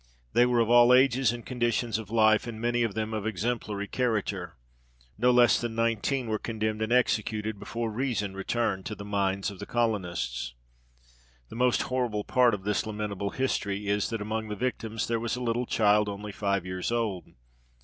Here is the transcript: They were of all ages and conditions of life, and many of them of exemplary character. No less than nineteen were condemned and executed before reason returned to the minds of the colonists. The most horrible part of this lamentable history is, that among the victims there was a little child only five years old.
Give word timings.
They 0.33 0.47
were 0.47 0.59
of 0.59 0.67
all 0.67 0.95
ages 0.95 1.31
and 1.31 1.45
conditions 1.45 1.99
of 1.99 2.09
life, 2.09 2.47
and 2.47 2.59
many 2.59 2.81
of 2.81 2.95
them 2.95 3.13
of 3.13 3.27
exemplary 3.27 3.85
character. 3.87 4.57
No 5.15 5.29
less 5.29 5.61
than 5.61 5.75
nineteen 5.75 6.25
were 6.25 6.39
condemned 6.39 6.81
and 6.81 6.91
executed 6.91 7.59
before 7.59 7.91
reason 7.91 8.33
returned 8.33 8.87
to 8.87 8.95
the 8.95 9.05
minds 9.05 9.51
of 9.51 9.59
the 9.59 9.67
colonists. 9.67 10.55
The 11.49 11.55
most 11.55 11.83
horrible 11.83 12.23
part 12.23 12.55
of 12.55 12.63
this 12.63 12.87
lamentable 12.87 13.29
history 13.29 13.87
is, 13.89 14.09
that 14.09 14.21
among 14.23 14.47
the 14.49 14.55
victims 14.55 15.05
there 15.07 15.19
was 15.19 15.35
a 15.35 15.43
little 15.43 15.67
child 15.67 16.09
only 16.09 16.31
five 16.31 16.65
years 16.65 16.91
old. 16.91 17.23